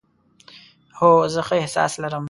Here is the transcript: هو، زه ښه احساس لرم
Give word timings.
هو، 0.99 1.11
زه 1.33 1.41
ښه 1.47 1.55
احساس 1.61 1.93
لرم 2.01 2.19